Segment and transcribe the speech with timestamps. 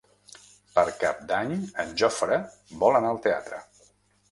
[0.77, 1.53] Per Cap d'Any
[1.85, 2.41] en Jofre
[2.85, 3.63] vol anar al teatre.